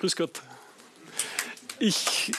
[0.00, 0.40] Grüß Gott.
[1.78, 2.32] Ich,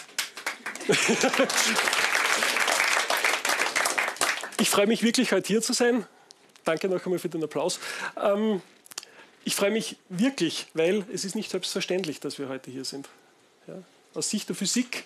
[4.59, 6.07] ich freue mich wirklich, heute hier zu sein.
[6.63, 7.79] Danke noch einmal für den Applaus.
[8.19, 8.63] Ähm,
[9.45, 13.07] ich freue mich wirklich, weil es ist nicht selbstverständlich, dass wir heute hier sind.
[13.67, 13.75] Ja?
[14.15, 15.05] Aus Sicht der Physik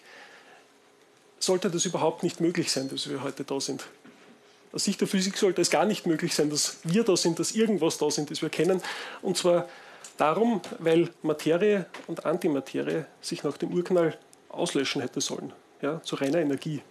[1.40, 3.84] sollte das überhaupt nicht möglich sein, dass wir heute da sind.
[4.72, 7.52] Aus Sicht der Physik sollte es gar nicht möglich sein, dass wir da sind, dass
[7.52, 8.82] irgendwas da sind, das wir kennen.
[9.22, 9.68] Und zwar
[10.18, 14.18] darum, weil Materie und Antimaterie sich nach dem Urknall
[14.50, 16.82] auslöschen hätte sollen, ja, zu reiner Energie.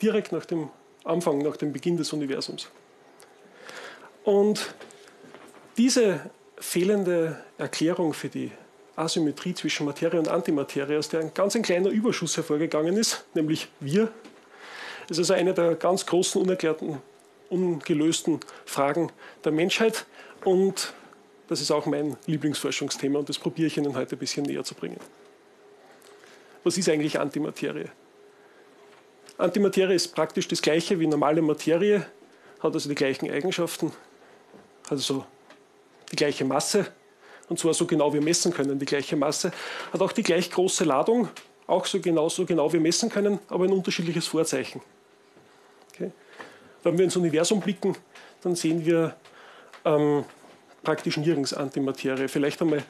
[0.00, 0.70] Direkt nach dem
[1.04, 2.68] Anfang, nach dem Beginn des Universums.
[4.24, 4.74] Und
[5.76, 8.52] diese fehlende Erklärung für die
[8.94, 13.68] Asymmetrie zwischen Materie und Antimaterie, aus der ein ganz ein kleiner Überschuss hervorgegangen ist, nämlich
[13.80, 14.12] wir,
[15.08, 16.98] ist also eine der ganz großen, unerklärten,
[17.48, 19.10] ungelösten Fragen
[19.44, 20.06] der Menschheit.
[20.44, 20.92] Und
[21.52, 24.74] das ist auch mein Lieblingsforschungsthema und das probiere ich Ihnen heute ein bisschen näher zu
[24.74, 24.98] bringen.
[26.64, 27.90] Was ist eigentlich Antimaterie?
[29.36, 32.06] Antimaterie ist praktisch das gleiche wie normale Materie,
[32.60, 33.92] hat also die gleichen Eigenschaften,
[34.88, 35.26] also
[36.10, 36.86] die gleiche Masse,
[37.50, 39.52] und zwar so genau wir messen können, die gleiche Masse,
[39.92, 41.28] hat auch die gleich große Ladung,
[41.66, 44.80] auch so genau, so genau wir messen können, aber ein unterschiedliches Vorzeichen.
[45.92, 46.12] Okay?
[46.82, 47.94] Wenn wir ins Universum blicken,
[48.42, 49.16] dann sehen wir
[49.84, 50.24] ähm,
[50.82, 52.28] praktisch nirgends Antimaterie.
[52.28, 52.82] Vielleicht einmal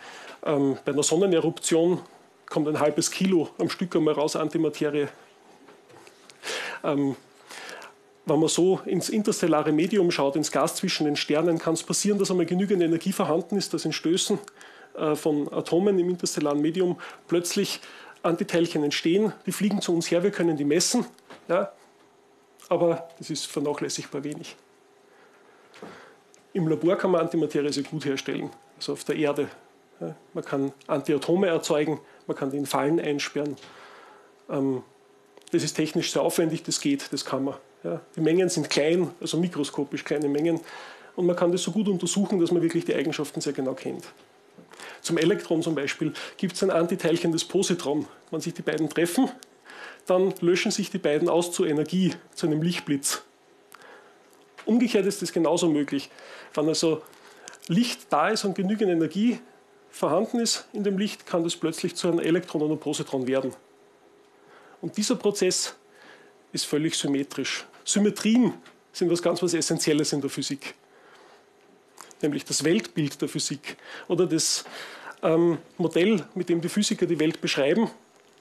[0.44, 2.00] ähm, bei einer Sonneneruption
[2.46, 5.08] kommt ein halbes Kilo am Stück einmal raus Antimaterie.
[6.84, 7.16] Ähm,
[8.24, 12.18] wenn man so ins interstellare Medium schaut, ins Gas zwischen den Sternen, kann es passieren,
[12.18, 14.38] dass einmal genügend Energie vorhanden ist, dass in Stößen
[14.94, 17.80] äh, von Atomen im interstellaren Medium plötzlich
[18.22, 19.32] Antiteilchen entstehen.
[19.46, 21.04] Die fliegen zu uns her, wir können die messen.
[21.48, 21.72] Ja,
[22.68, 24.56] aber das ist vernachlässigbar wenig.
[26.52, 29.48] Im Labor kann man Antimaterie sehr gut herstellen, also auf der Erde.
[30.34, 33.56] Man kann Antiatome erzeugen, man kann die in Fallen einsperren.
[34.50, 34.82] Ähm,
[35.52, 37.54] das ist technisch sehr aufwendig, das geht, das kann man.
[38.16, 40.60] Die Mengen sind klein, also mikroskopisch kleine Mengen.
[41.14, 44.04] Und man kann das so gut untersuchen, dass man wirklich die Eigenschaften sehr genau kennt.
[45.02, 48.06] Zum Elektron zum Beispiel gibt es ein Antiteilchen, das Positron.
[48.30, 49.30] Wenn sich die beiden treffen,
[50.06, 53.22] dann löschen sich die beiden aus zur Energie, zu einem Lichtblitz.
[54.64, 56.10] Umgekehrt ist es genauso möglich.
[56.54, 57.02] Wenn also
[57.68, 59.38] Licht da ist und genügend Energie
[59.90, 63.54] vorhanden ist in dem Licht, kann das plötzlich zu einem Elektron oder einem Positron werden.
[64.80, 65.74] Und dieser Prozess
[66.52, 67.66] ist völlig symmetrisch.
[67.84, 68.54] Symmetrien
[68.92, 70.74] sind was ganz was Essentielles in der Physik,
[72.20, 73.76] nämlich das Weltbild der Physik
[74.08, 74.64] oder das
[75.22, 77.90] ähm, Modell, mit dem die Physiker die Welt beschreiben,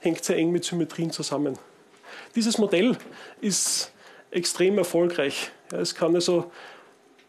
[0.00, 1.58] hängt sehr eng mit Symmetrien zusammen.
[2.34, 2.96] Dieses Modell
[3.40, 3.92] ist
[4.32, 5.50] extrem erfolgreich.
[5.70, 6.50] Ja, es kann also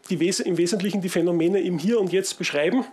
[0.09, 2.85] Wes im Wesentlichen die Phänomene im Hier und Jetzt beschreiben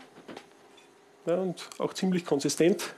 [1.26, 2.94] ja, und auch ziemlich konsistent.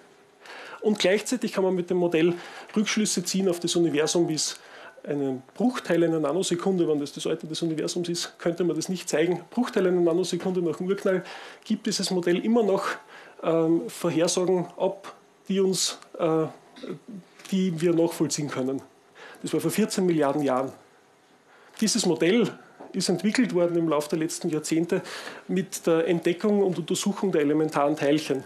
[0.81, 2.35] Und gleichzeitig kann man mit dem Modell
[2.77, 4.59] Rückschlüsse ziehen auf das Universum, wie es
[5.05, 9.09] einen Bruchteil einer Nanosekunde, wenn das das Alter des Universums ist, könnte man das nicht
[9.09, 9.43] zeigen.
[9.51, 11.25] Bruchteil einer Nanosekunde nach dem Urknall
[11.65, 12.87] gibt dieses Modell immer noch
[13.43, 15.15] ähm, Vorhersagen ab,
[15.49, 16.47] die, uns, äh,
[17.51, 18.81] die wir nachvollziehen können.
[19.43, 20.73] Das war vor 14 Milliarden Jahren.
[21.81, 22.51] Dieses Modell
[22.93, 25.03] ist entwickelt worden im Laufe der letzten Jahrzehnte
[25.49, 28.45] mit der Entdeckung und Untersuchung der elementaren Teilchen.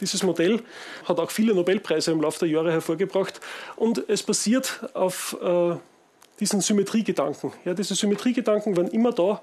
[0.00, 0.60] Dieses Modell
[1.04, 3.40] hat auch viele Nobelpreise im Laufe der Jahre hervorgebracht
[3.76, 5.76] und es basiert auf äh,
[6.40, 7.52] diesen Symmetriegedanken.
[7.64, 9.40] Ja, diese Symmetriegedanken waren immer da,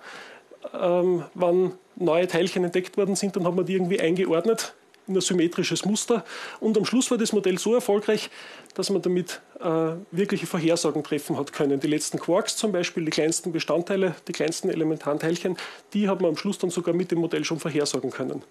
[0.74, 4.74] ähm, wann neue Teilchen entdeckt worden sind, dann hat man die irgendwie eingeordnet
[5.08, 6.24] in ein symmetrisches Muster.
[6.60, 8.30] Und am Schluss war das Modell so erfolgreich,
[8.76, 11.80] dass man damit äh, wirkliche Vorhersagen treffen hat können.
[11.80, 15.58] Die letzten Quarks zum Beispiel, die kleinsten Bestandteile, die kleinsten elementaren Teilchen,
[15.94, 18.44] die hat man am Schluss dann sogar mit dem Modell schon vorhersagen können.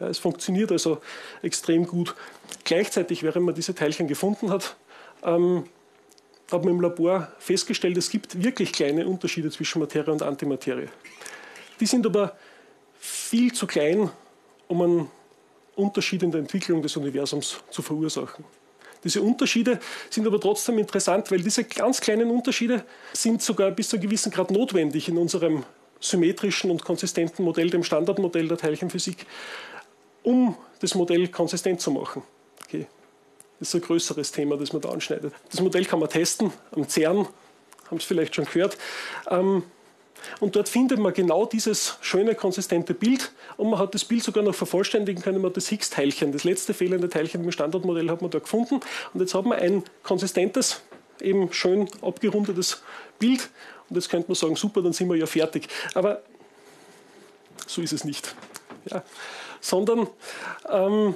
[0.00, 0.98] Ja, es funktioniert also
[1.42, 2.14] extrem gut.
[2.64, 4.76] Gleichzeitig, während man diese Teilchen gefunden hat,
[5.22, 5.64] ähm,
[6.50, 10.88] hat man im Labor festgestellt, es gibt wirklich kleine Unterschiede zwischen Materie und Antimaterie.
[11.80, 12.36] Die sind aber
[12.98, 14.10] viel zu klein,
[14.66, 15.10] um einen
[15.76, 18.44] Unterschied in der Entwicklung des Universums zu verursachen.
[19.04, 19.78] Diese Unterschiede
[20.10, 24.32] sind aber trotzdem interessant, weil diese ganz kleinen Unterschiede sind sogar bis zu einem gewissen
[24.32, 25.64] Grad notwendig in unserem
[26.00, 29.26] symmetrischen und konsistenten Modell, dem Standardmodell der Teilchenphysik,
[30.22, 32.22] um das Modell konsistent zu machen.
[32.64, 32.86] Okay.
[33.58, 35.32] Das ist ein größeres Thema, das man da anschneidet.
[35.50, 37.26] Das Modell kann man testen am CERN,
[37.90, 38.78] haben Sie vielleicht schon gehört.
[39.28, 39.64] Ähm,
[40.40, 43.32] und dort findet man genau dieses schöne, konsistente Bild.
[43.56, 45.40] Und man hat das Bild sogar noch vervollständigen können.
[45.40, 48.80] Man hat das Higgs-Teilchen, das letzte fehlende Teilchen im Standardmodell, hat man da gefunden.
[49.14, 50.80] Und jetzt hat man ein konsistentes,
[51.20, 52.82] eben schön abgerundetes
[53.18, 53.48] Bild.
[53.88, 55.68] Und jetzt könnte man sagen, super, dann sind wir ja fertig.
[55.94, 56.22] Aber
[57.66, 58.34] so ist es nicht.
[58.90, 59.02] Ja
[59.60, 60.06] sondern
[60.68, 61.14] ähm,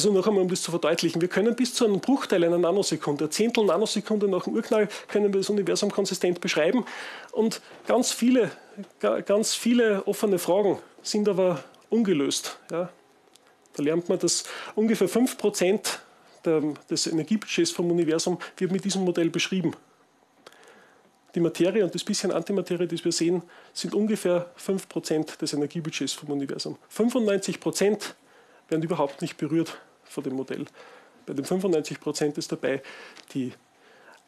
[0.00, 3.26] Also noch einmal, um das zu verdeutlichen, wir können bis zu einem Bruchteil einer Nanosekunde,
[3.26, 6.86] ein Zehntel Nanosekunde nach dem Urknall, können wir das Universum konsistent beschreiben.
[7.32, 8.50] Und ganz viele,
[8.98, 12.58] ganz viele offene Fragen sind aber ungelöst.
[12.70, 12.88] Ja.
[13.74, 14.44] Da lernt man, dass
[14.74, 15.80] ungefähr 5%
[16.46, 19.76] der, des Energiebudgets vom Universum wird mit diesem Modell beschrieben.
[21.34, 23.42] Die Materie und das bisschen Antimaterie, das wir sehen,
[23.74, 26.78] sind ungefähr 5% des Energiebudgets vom Universum.
[26.90, 28.14] 95%
[28.70, 29.76] werden überhaupt nicht berührt
[30.10, 30.66] von dem Modell.
[31.26, 32.82] Bei den 95% ist dabei
[33.32, 33.52] die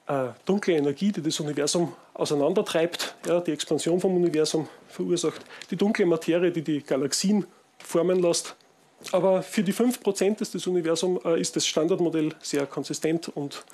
[0.06, 6.06] äh, dunkle Energie, die das Universum auseinandertreibt, ja, die Expansion vom Universum verursacht, die dunkle
[6.06, 7.46] Materie, die die Galaxien
[7.79, 8.56] formen lässt.
[9.11, 13.64] Aber für die 5% des Universums äh, ist das Standardmodell sehr konsistent und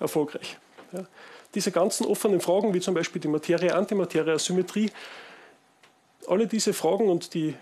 [0.00, 0.58] erfolgreich.
[0.92, 1.06] Ja
[1.54, 4.90] diese ganzen offenen Fragen, wie zum Beispiel die Materie, Antimaterie, Asymmetrie,
[6.26, 7.54] alle diese Fragen und die,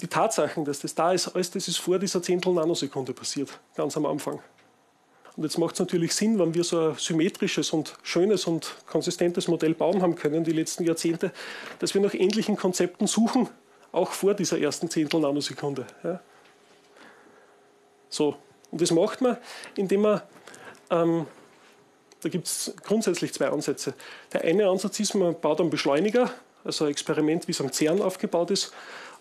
[0.00, 3.96] die Tatsachen, dass das da ist, alles das ist vor dieser Zehntel Nanosekunde passiert, ganz
[3.96, 4.40] am Anfang.
[5.36, 9.48] Und jetzt macht es natürlich Sinn, wenn wir so ein symmetrisches und schönes und konsistentes
[9.48, 11.32] Modell bauen haben können, die letzten Jahrzehnte,
[11.78, 13.48] dass wir nach ähnlichen Konzepten suchen,
[13.92, 15.86] auch vor dieser ersten Zehntel Nanosekunde.
[16.02, 16.20] Ja.
[18.08, 18.36] So,
[18.70, 19.36] und das macht man,
[19.76, 20.22] indem man
[20.90, 21.26] ähm,
[22.22, 23.94] da gibt es grundsätzlich zwei Ansätze.
[24.32, 26.30] Der eine Ansatz ist, man baut einen Beschleuniger,
[26.64, 28.72] also ein Experiment, wie es am CERN aufgebaut ist,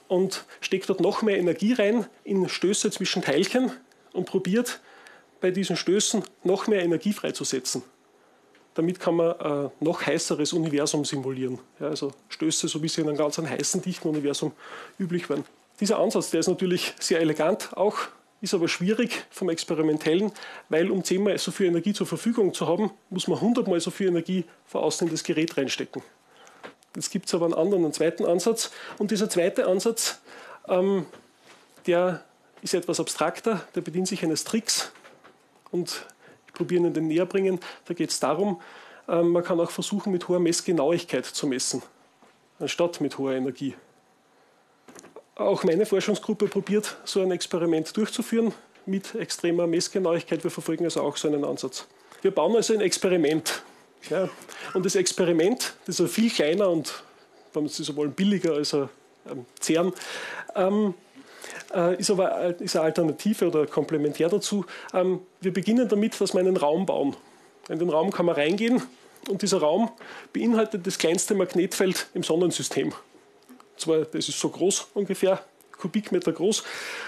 [0.09, 3.71] und steckt dort noch mehr Energie rein in Stöße zwischen Teilchen
[4.11, 4.81] und probiert
[5.39, 7.83] bei diesen Stößen noch mehr Energie freizusetzen.
[8.73, 11.59] Damit kann man ein noch heißeres Universum simulieren.
[11.79, 14.51] Ja, also Stöße, so wie sie in einem ganz heißen, dichten Universum
[14.99, 15.45] üblich waren.
[15.79, 17.97] Dieser Ansatz, der ist natürlich sehr elegant, auch
[18.41, 20.31] ist aber schwierig vom Experimentellen,
[20.69, 24.07] weil um zehnmal so viel Energie zur Verfügung zu haben, muss man hundertmal so viel
[24.07, 26.01] Energie von außen in das Gerät reinstecken.
[26.95, 28.71] Jetzt gibt es aber einen anderen, einen zweiten Ansatz.
[28.97, 30.21] Und dieser zweite Ansatz,
[30.67, 31.05] ähm,
[31.85, 32.23] der
[32.61, 34.91] ist etwas abstrakter, der bedient sich eines Tricks.
[35.71, 36.05] Und
[36.47, 37.59] ich probiere Ihnen den näher bringen.
[37.85, 38.61] Da geht es darum,
[39.07, 41.81] ähm, man kann auch versuchen, mit hoher Messgenauigkeit zu messen,
[42.59, 43.75] anstatt mit hoher Energie.
[45.35, 48.53] Auch meine Forschungsgruppe probiert, so ein Experiment durchzuführen
[48.85, 50.43] mit extremer Messgenauigkeit.
[50.43, 51.87] Wir verfolgen also auch so einen Ansatz.
[52.21, 53.63] Wir bauen also ein Experiment.
[54.09, 54.29] Ja.
[54.73, 57.03] Und das Experiment, das ist viel kleiner und,
[57.53, 58.89] wenn Sie so wollen, billiger als ein
[59.61, 59.93] CERN,
[60.55, 60.93] ähm,
[61.73, 64.65] äh, ist aber ist eine Alternative oder komplementär dazu.
[64.93, 67.15] Ähm, wir beginnen damit, dass wir einen Raum bauen.
[67.67, 68.81] In den Raum kann man reingehen
[69.27, 69.91] und dieser Raum
[70.33, 72.93] beinhaltet das kleinste Magnetfeld im Sonnensystem
[73.79, 75.43] zwar, das ist so groß ungefähr,
[75.77, 76.63] Kubikmeter groß.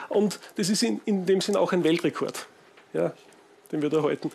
[0.09, 2.47] Und das ist in, in dem Sinn auch ein Weltrekord,
[2.93, 3.13] ja,
[3.71, 4.31] den wir da halten.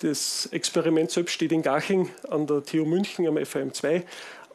[0.00, 4.02] Das Experiment selbst steht in Garching an der TU München am FAM2.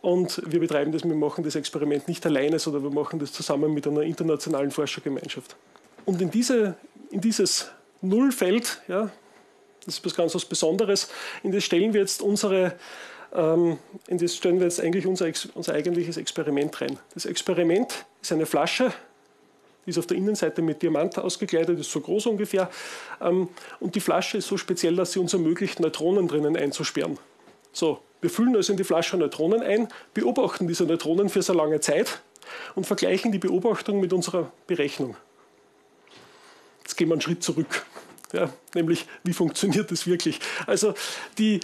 [0.02, 3.74] Und wir betreiben das, wir machen das Experiment nicht alleine, sondern wir machen das zusammen
[3.74, 5.56] mit einer internationalen Forschergemeinschaft.
[6.06, 6.76] Und in, diese,
[7.12, 7.70] in dieses
[8.02, 9.12] Nullfeld, ja,
[9.86, 11.10] das ist was ganz was Besonderes,
[11.44, 12.76] in das stellen wir jetzt unsere
[13.34, 13.78] ähm,
[14.08, 16.98] in das stellen wir jetzt eigentlich unser, unser eigentliches Experiment rein.
[17.14, 18.92] Das Experiment ist eine Flasche,
[19.90, 22.70] ist auf der Innenseite mit Diamant ausgekleidet, ist so groß ungefähr.
[23.22, 23.50] Ähm,
[23.80, 27.18] und die Flasche ist so speziell, dass sie uns ermöglicht, Neutronen drinnen einzusperren.
[27.72, 31.80] So, wir füllen also in die Flasche Neutronen ein, beobachten diese Neutronen für sehr lange
[31.80, 32.22] Zeit
[32.76, 35.16] und vergleichen die Beobachtung mit unserer Berechnung.
[36.82, 37.86] Jetzt gehen wir einen Schritt zurück.
[38.34, 40.40] Ja, nämlich, wie funktioniert das wirklich?
[40.68, 40.94] Also
[41.38, 41.62] die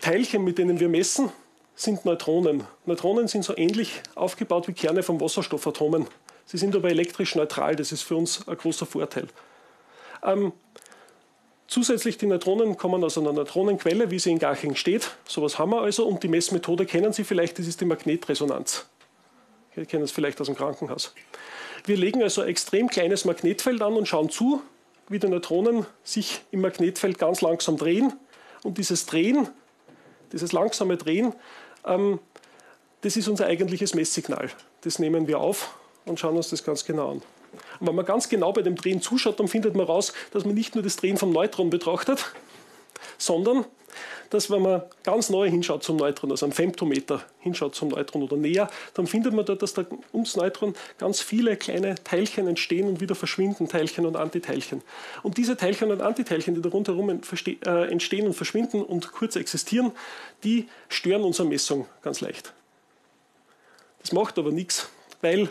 [0.00, 1.30] Teilchen, mit denen wir messen,
[1.78, 2.64] sind Neutronen.
[2.86, 6.08] Neutronen sind so ähnlich aufgebaut wie Kerne von Wasserstoffatomen.
[6.44, 9.28] Sie sind aber elektrisch neutral, das ist für uns ein großer Vorteil.
[10.24, 10.52] Ähm,
[11.68, 15.02] zusätzlich die Neutronen kommen aus einer Neutronenquelle, wie sie in Garching steht.
[15.24, 18.86] So Sowas haben wir also und die Messmethode kennen Sie vielleicht, das ist die Magnetresonanz.
[19.76, 21.14] Sie kennen es vielleicht aus dem Krankenhaus.
[21.84, 24.62] Wir legen also ein extrem kleines Magnetfeld an und schauen zu,
[25.08, 28.14] wie die Neutronen sich im Magnetfeld ganz langsam drehen.
[28.64, 29.48] Und dieses Drehen
[30.32, 31.32] dieses langsame Drehen,
[31.82, 34.50] das ist unser eigentliches Messsignal.
[34.82, 37.22] Das nehmen wir auf und schauen uns das ganz genau an.
[37.80, 40.54] Und wenn man ganz genau bei dem Drehen zuschaut, dann findet man raus, dass man
[40.54, 42.32] nicht nur das Drehen vom Neutron betrachtet,
[43.16, 43.64] sondern
[44.30, 48.36] dass wenn man ganz neu hinschaut zum Neutron, also am Femtometer hinschaut zum Neutron oder
[48.36, 53.00] näher, dann findet man dort, dass da ums Neutron ganz viele kleine Teilchen entstehen und
[53.00, 54.82] wieder verschwinden, Teilchen und Antiteilchen.
[55.22, 59.92] Und diese Teilchen und Antiteilchen, die da rundherum äh, entstehen und verschwinden und kurz existieren,
[60.44, 62.52] die stören unsere Messung ganz leicht.
[64.00, 64.88] Das macht aber nichts,
[65.20, 65.48] weil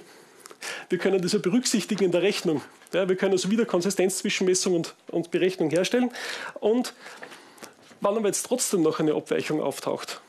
[0.90, 2.62] wir können das ja berücksichtigen in der Rechnung.
[2.94, 6.10] Ja, wir können also wieder Konsistenz zwischen Messung und, und Berechnung herstellen.
[6.60, 6.94] Und
[8.02, 10.22] Wann aber jetzt trotzdem noch eine Abweichung auftaucht,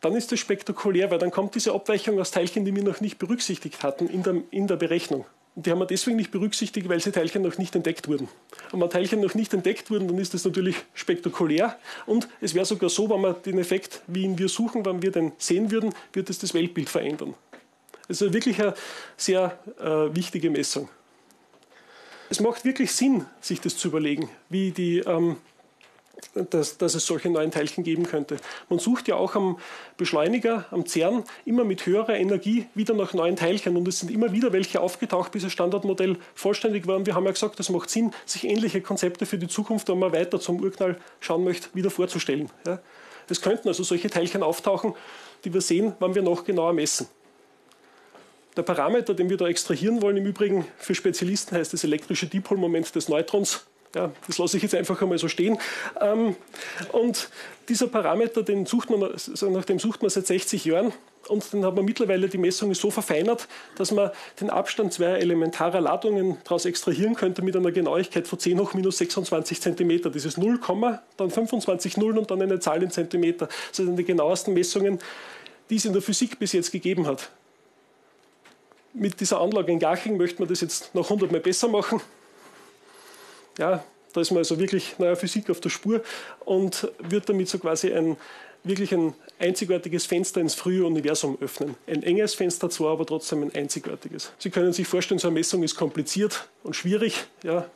[0.00, 3.18] dann ist das spektakulär, weil dann kommt diese Abweichung aus Teilchen, die wir noch nicht
[3.18, 5.24] berücksichtigt hatten in der, in der Berechnung.
[5.56, 8.28] Und die haben wir deswegen nicht berücksichtigt, weil sie Teilchen noch nicht entdeckt wurden.
[8.72, 11.78] Und wenn Teilchen noch nicht entdeckt wurden, dann ist das natürlich spektakulär.
[12.06, 15.12] Und es wäre sogar so, wenn wir den Effekt, wie ihn wir suchen, wenn wir
[15.12, 17.34] den sehen würden, wird es das Weltbild verändern.
[18.08, 18.74] Also wirklich eine
[19.16, 20.88] sehr äh, wichtige Messung.
[22.28, 25.36] Es macht wirklich Sinn, sich das zu überlegen, wie die ähm,
[26.50, 28.36] dass, dass, es solche neuen Teilchen geben könnte.
[28.68, 29.58] Man sucht ja auch am
[29.96, 34.32] Beschleuniger, am CERN, immer mit höherer Energie wieder nach neuen Teilchen und es sind immer
[34.32, 36.96] wieder welche aufgetaucht, bis das Standardmodell vollständig war.
[36.96, 39.98] Und wir haben ja gesagt, es macht Sinn, sich ähnliche Konzepte für die Zukunft, wenn
[39.98, 42.50] man weiter zum Urknall schauen möchte, wieder vorzustellen.
[42.66, 42.80] Ja.
[43.28, 44.94] Es könnten also solche Teilchen auftauchen,
[45.44, 47.08] die wir sehen, wenn wir noch genauer messen.
[48.56, 52.94] Der Parameter, den wir da extrahieren wollen, im Übrigen für Spezialisten heißt das elektrische Dipolmoment
[52.94, 53.66] des Neutrons.
[53.94, 55.58] Ja, das lasse ich jetzt einfach einmal so stehen.
[56.00, 56.34] Ähm,
[56.92, 57.28] und
[57.68, 60.92] dieser Parameter, den sucht man, also nach dem sucht man seit 60 Jahren
[61.28, 64.10] und dann hat man mittlerweile die Messungen so verfeinert, dass man
[64.40, 68.98] den Abstand zweier elementarer Ladungen daraus extrahieren könnte mit einer Genauigkeit von 10 hoch minus
[68.98, 70.12] 26 cm.
[70.12, 70.60] Dieses 0,
[71.16, 73.48] dann 25 Nullen und dann eine Zahl in Zentimeter.
[73.68, 74.98] Das sind die genauesten Messungen,
[75.70, 77.30] die es in der Physik bis jetzt gegeben hat.
[78.92, 82.00] Mit dieser Anlage in Garching möchte man das jetzt noch 100 Mal besser machen
[83.58, 86.02] ja, da ist man also wirklich neuer Physik auf der Spur
[86.44, 88.16] und wird damit so quasi ein
[88.64, 91.76] wirklich ein einzigartiges Fenster ins frühe Universum öffnen.
[91.86, 94.32] Ein enges Fenster zwar, aber trotzdem ein einzigartiges.
[94.38, 97.26] Sie können sich vorstellen, so eine Messung ist kompliziert und schwierig.
[97.42, 97.66] Ja,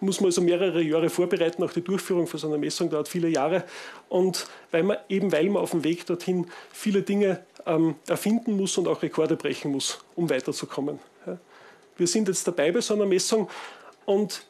[0.00, 1.62] muss man also mehrere Jahre vorbereiten.
[1.62, 3.64] Auch die Durchführung von so einer Messung dauert viele Jahre.
[4.08, 8.78] Und weil man, eben weil man auf dem Weg dorthin viele Dinge ähm, erfinden muss
[8.78, 10.98] und auch Rekorde brechen muss, um weiterzukommen.
[11.26, 11.38] Ja.
[11.96, 13.48] Wir sind jetzt dabei bei so einer Messung
[14.04, 14.44] und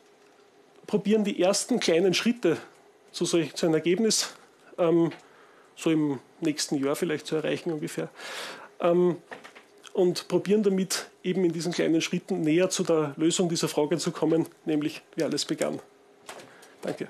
[0.87, 2.57] probieren die ersten kleinen Schritte
[3.13, 4.35] zu, solch, zu einem Ergebnis
[4.79, 5.13] ähm,
[5.77, 8.09] so im nächsten Jahr vielleicht zu erreichen ungefähr.
[8.81, 9.17] Ähm,
[9.93, 14.11] und probieren damit eben in diesen kleinen Schritten näher zu der Lösung dieser Frage zu
[14.11, 15.79] kommen, nämlich wie alles begann.
[16.83, 17.09] Danke.